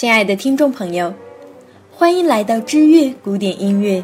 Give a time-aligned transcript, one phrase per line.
[0.00, 1.12] 亲爱的听众朋友，
[1.90, 4.00] 欢迎来到知乐古典音乐，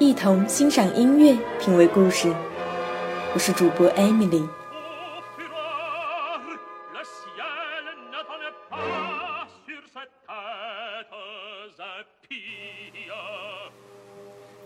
[0.00, 2.34] 一同欣赏音乐，品味故事。
[3.32, 4.44] 我是主播 Emily。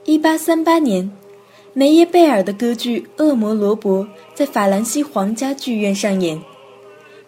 [0.04, 1.14] 一八三八年，
[1.74, 4.02] 梅耶贝尔的歌剧《恶魔罗伯》
[4.32, 6.42] 在法兰西皇家剧院上演。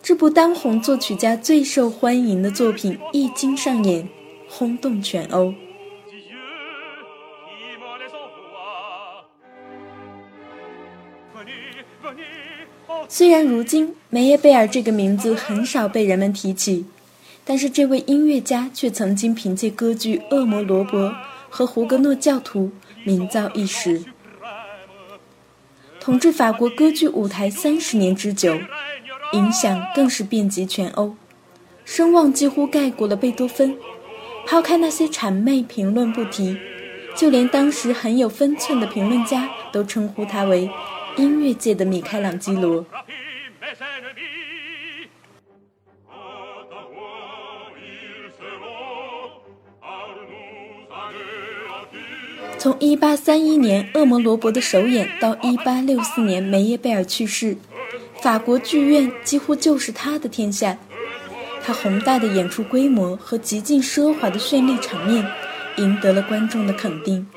[0.05, 4.07] 这部当红作曲家最受欢迎的作品一经上演，
[4.47, 5.55] 轰动全欧。
[13.09, 16.85] 虽然如今梅耶贝尔这个名字很少被人们提起，
[17.43, 21.09] 但是这位音乐家却曾经凭借歌剧《恶魔罗伯》
[21.49, 22.71] 和《胡格诺教徒》
[23.05, 24.03] 名噪一时，
[25.99, 28.59] 统治法国歌剧舞台三十年之久。
[29.35, 31.17] 影响更是遍及全欧，
[31.85, 33.77] 声望几乎盖过了贝多芬。
[34.47, 36.57] 抛开那些谄媚评论不提，
[37.17, 40.71] 就连当时很有分寸的评论家都称呼他为
[41.17, 42.85] 音乐界的米开朗基罗。
[52.59, 57.57] 从1831年《恶魔罗伯》的首演到1864年梅耶贝尔去世。
[58.25, 60.79] 法国剧院几乎就是他的天下，
[61.63, 65.31] 他宏大的演出规模和极尽奢华的绚丽场面，
[65.77, 67.29] 赢得了观众的肯定。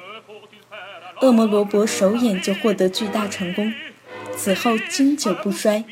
[1.26, 3.74] 《恶魔罗伯》首演就获得巨大成功，
[4.38, 5.84] 此后经久不衰，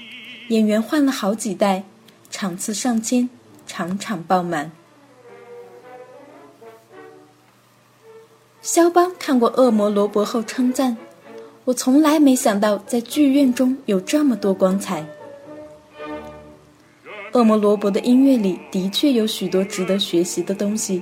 [0.48, 1.84] 演员换了好几代，
[2.32, 3.30] 场次上千，
[3.68, 4.72] 场场爆满。
[8.62, 10.96] 肖邦看过《恶魔罗伯》后称赞。
[11.66, 15.04] 我从来没想到，在剧院中有这么多光彩。
[17.34, 21.02] 恶魔罗伯的音乐里的确有许多值得学习的东西，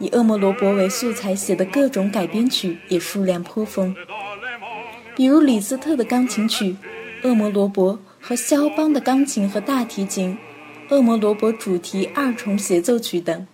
[0.00, 3.94] 以恶魔罗伯为素材写的各种改编曲也数量颇丰，
[5.14, 6.76] 比如李斯特的钢琴曲
[7.28, 10.36] 《恶魔罗伯》和肖邦的钢琴和大提琴
[10.94, 13.46] 《恶魔罗伯主题二重协奏曲》等。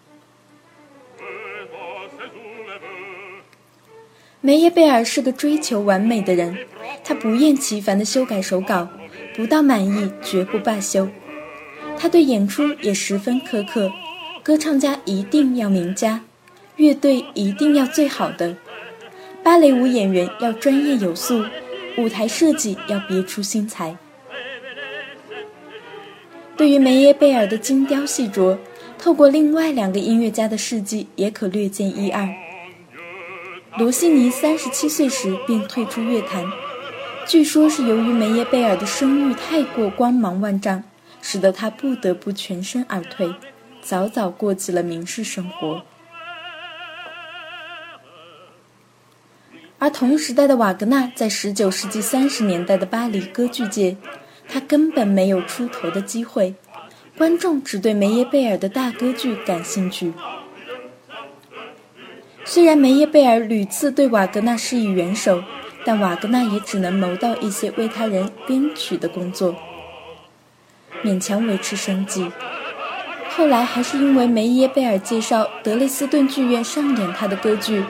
[4.44, 6.58] 梅耶贝尔是个追求完美的人，
[7.04, 8.88] 他不厌其烦地修改手稿，
[9.36, 11.08] 不到满意绝不罢休。
[11.96, 13.88] 他对演出也十分苛刻，
[14.42, 16.20] 歌唱家一定要名家，
[16.74, 18.56] 乐队一定要最好的，
[19.44, 21.44] 芭蕾舞演员要专业有素，
[21.96, 23.96] 舞台设计要别出心裁。
[26.56, 28.58] 对于梅耶贝尔的精雕细琢，
[28.98, 32.28] 透过另外两个音乐家的事迹也可略见一二。
[33.78, 36.44] 罗西尼三十七岁时便退出乐坛，
[37.26, 40.82] 据说是由于梅耶贝尔的声誉太过光芒万丈，
[41.22, 43.34] 使得他不得不全身而退，
[43.80, 45.82] 早早过起了名士生活。
[49.78, 53.96] 而同时代的瓦格纳在十九世纪三十年代的巴黎歌剧界，
[54.46, 56.54] 他根本没有出头的机会，
[57.16, 60.12] 观众只对梅耶贝尔的大歌剧感兴趣。
[62.44, 65.42] 虽然梅耶贝尔屡次对瓦格纳施以援手，
[65.84, 69.54] 但瓦格纳也只能谋到一些为他人编曲的工作，
[71.04, 72.30] 勉强维持生计。
[73.30, 77.80] 后来还是因为梅耶贝尔介绍德累斯顿剧院上演他的歌剧《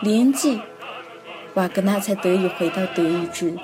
[0.00, 0.56] 李恩记》，
[1.54, 3.54] 瓦格纳才得以回到德意志。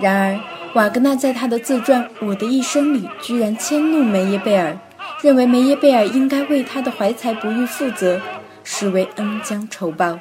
[0.00, 0.40] 然而，
[0.74, 4.76] 瓦格纳在他的自传《我的一生》里居然迁怒梅耶贝尔。
[5.20, 8.20] 认为梅耶贝尔应该为他的怀才不遇负责，
[8.62, 10.18] 实为恩将仇报。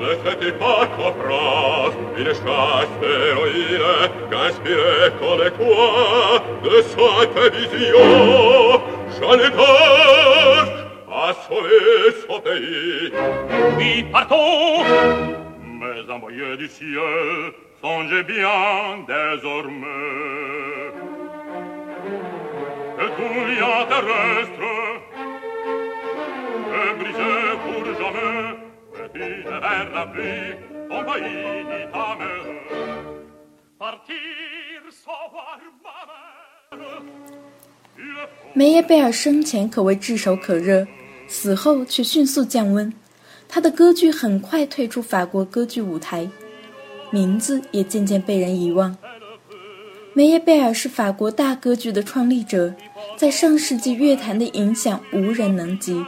[0.00, 8.80] Лехати пако прав, или шасте роиле, Каспире колекуа, де сата визио,
[9.20, 10.68] Жанетаж,
[11.10, 13.12] а соле сотеи.
[13.78, 14.36] Vi parto,
[15.80, 20.92] Mes envoyés du ciel, songez bien désormais,
[23.02, 24.70] Et tu, lien terrestre
[38.54, 40.86] 梅耶贝尔生前可谓炙手可热，
[41.26, 42.92] 死后却迅速降温。
[43.48, 46.28] 他的歌剧很快退出法国歌剧舞台，
[47.10, 48.96] 名字也渐渐被人遗忘。
[50.12, 52.74] 梅耶贝尔是法国大歌剧的创立者，
[53.16, 56.04] 在上世纪乐坛的影响无人能及。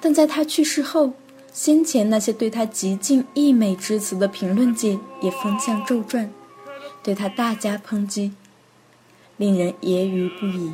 [0.00, 1.12] 但在他去世后，
[1.60, 6.30] 先前那些对他极尽溢美之词的评论界也风向骤转，
[7.02, 8.30] 对他大加抨击，
[9.38, 10.72] 令人揶揄不已。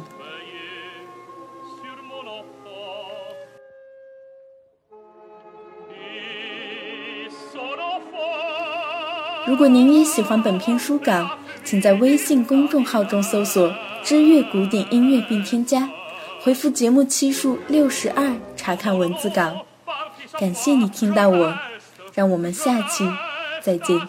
[9.47, 15.89] 如果您也喜欢本篇书稿，请在微信公众号中搜索“知乐古典音乐”并添加，
[16.43, 19.65] 回复节目期数六十二查看文字稿。
[20.39, 21.59] 感谢你听到我，
[22.15, 23.09] 让我们下期
[23.63, 24.01] 再见。